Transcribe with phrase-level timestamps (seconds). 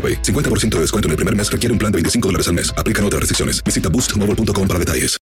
[0.00, 0.22] AroPay.
[0.22, 2.72] 50% de descuento en el primer mes requiere un plan de 25 dólares al mes.
[2.78, 3.62] Aplican otras restricciones.
[3.62, 5.20] Visita boostmobile.com para detalles.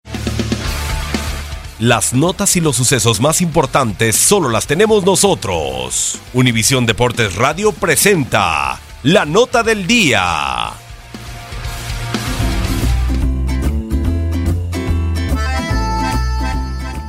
[1.81, 6.21] Las notas y los sucesos más importantes solo las tenemos nosotros.
[6.33, 10.71] Univisión Deportes Radio presenta la nota del día.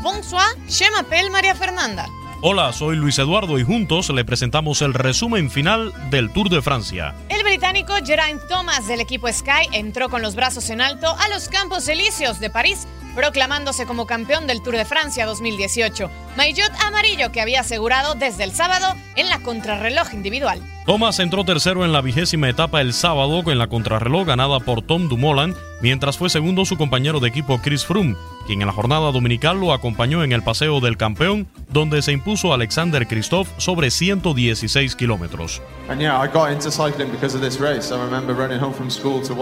[0.01, 2.07] Bonsoir, je m'appelle María Fernanda.
[2.41, 7.15] Hola, soy Luis Eduardo y juntos le presentamos el resumen final del Tour de Francia.
[7.55, 11.87] Británico Geraint Thomas del equipo Sky entró con los brazos en alto a los Campos
[11.87, 12.85] Elíseos de París,
[13.15, 18.51] proclamándose como campeón del Tour de Francia 2018, maillot amarillo que había asegurado desde el
[18.51, 20.61] sábado en la contrarreloj individual.
[20.85, 25.09] Thomas entró tercero en la vigésima etapa el sábado con la contrarreloj ganada por Tom
[25.09, 28.15] Dumoulin, mientras fue segundo su compañero de equipo Chris Froome,
[28.45, 32.53] quien en la jornada dominical lo acompañó en el paseo del campeón, donde se impuso
[32.53, 35.61] Alexander Christoph sobre 116 kilómetros.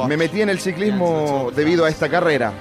[0.07, 2.53] Me metí en el ciclismo debido a esta carrera.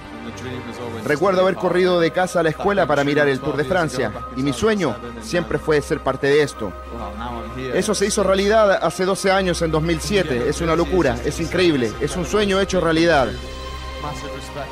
[1.04, 4.42] Recuerdo haber corrido de casa a la escuela para mirar el Tour de Francia y
[4.42, 6.72] mi sueño siempre fue ser parte de esto.
[7.74, 10.48] Eso se hizo realidad hace 12 años, en 2007.
[10.48, 13.28] Es una locura, es increíble, es un sueño hecho realidad.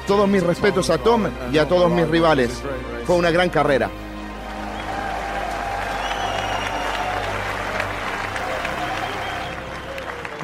[0.06, 2.62] Todos mis respetos a Tom y a todos mis rivales.
[3.04, 3.90] Fue una gran carrera.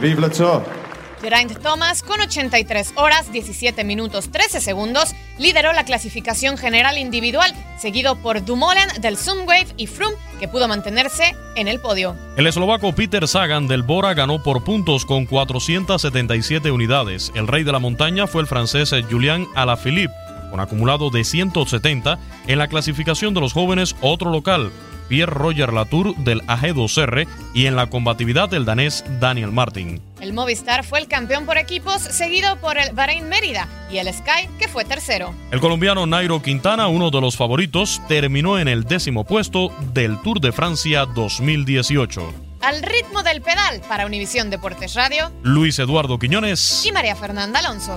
[0.00, 0.75] Vive Tour.
[1.21, 8.16] Geraint Thomas, con 83 horas, 17 minutos, 13 segundos, lideró la clasificación general individual, seguido
[8.16, 12.16] por Dumoulin del Zoomwave y Froome, que pudo mantenerse en el podio.
[12.37, 17.33] El eslovaco Peter Sagan del Bora ganó por puntos con 477 unidades.
[17.34, 20.15] El rey de la montaña fue el francés Julian Alaphilippe,
[20.50, 24.71] con acumulado de 170 en la clasificación de los jóvenes otro local.
[25.08, 30.00] Pierre Roger Latour del AG2R y en la combatividad del danés Daniel Martin.
[30.20, 34.48] El Movistar fue el campeón por equipos, seguido por el Bahrein Mérida y el Sky,
[34.58, 35.34] que fue tercero.
[35.50, 40.40] El colombiano Nairo Quintana, uno de los favoritos, terminó en el décimo puesto del Tour
[40.40, 42.32] de Francia 2018.
[42.62, 47.96] Al ritmo del pedal para Univisión Deportes Radio, Luis Eduardo Quiñones y María Fernanda Alonso.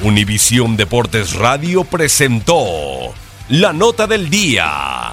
[0.00, 3.12] Univisión Deportes Radio presentó
[3.48, 5.12] la nota del día.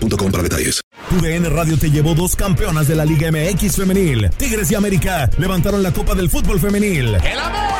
[0.00, 0.80] boostmobile.com para detalles.
[1.10, 4.30] UDN Radio te llevó dos campeonas de la Liga MX femenil.
[4.36, 7.14] Tigres y América levantaron la Copa del Fútbol femenil.
[7.14, 7.79] El América,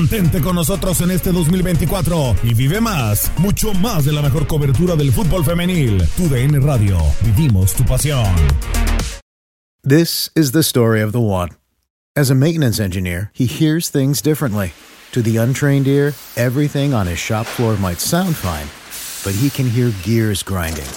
[0.00, 4.96] Mantente con nosotros en este 2024 y vive más, mucho más de la mejor cobertura
[4.96, 6.02] del fútbol femenil.
[6.16, 8.34] UDN Radio, vivimos tu pasión.
[9.82, 11.50] This is the story of the one.
[12.16, 14.72] As a maintenance engineer, he hears things differently.
[15.12, 18.68] To the untrained ear, everything on his shop floor might sound fine,
[19.22, 20.88] but he can hear gears grinding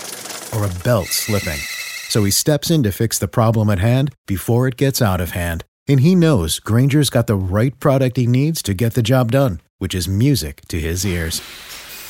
[0.56, 1.60] or a belt slipping.
[2.08, 5.32] So he steps in to fix the problem at hand before it gets out of
[5.32, 5.66] hand.
[5.88, 9.62] And he knows Granger's got the right product he needs to get the job done,
[9.80, 11.41] which is music to his ears.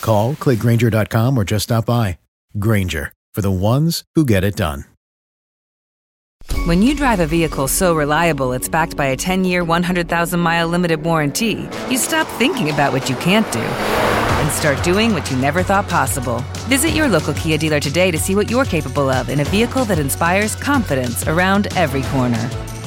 [0.02, 2.20] Call, clickgranger.com, or just stop by.
[2.60, 4.86] Granger, for the ones who get it done.
[6.66, 10.68] When you drive a vehicle so reliable it's backed by a 10 year, 100,000 mile
[10.68, 15.38] limited warranty, you stop thinking about what you can't do and start doing what you
[15.38, 16.40] never thought possible.
[16.68, 19.86] Visit your local Kia dealer today to see what you're capable of in a vehicle
[19.86, 22.50] that inspires confidence around every corner.